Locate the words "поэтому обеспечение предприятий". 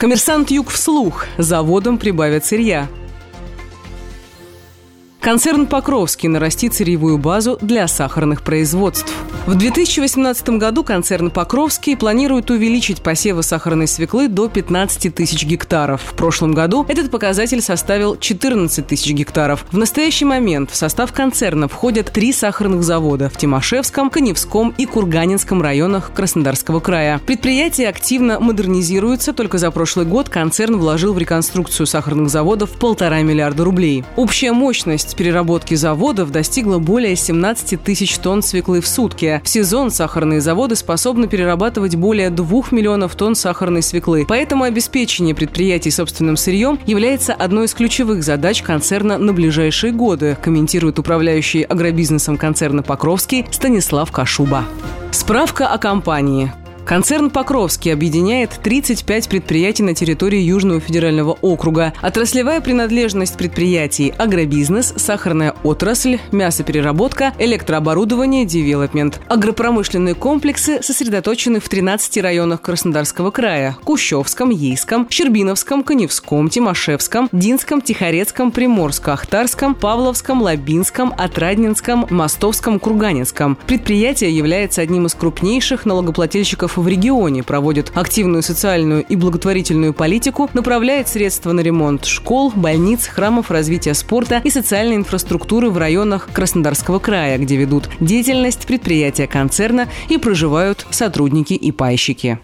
44.28-45.90